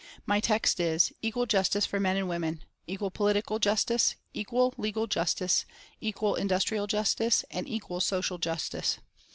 [0.25, 5.63] My text is: 'Equal justice for men and women, equal political justice, equal legal justice,
[5.99, 8.97] equal industrial justice, and equal social justice.'